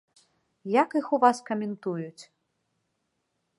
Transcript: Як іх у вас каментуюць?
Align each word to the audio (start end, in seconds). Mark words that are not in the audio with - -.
Як 0.81 0.89
іх 0.99 1.11
у 1.17 1.19
вас 1.25 1.43
каментуюць? 1.51 2.23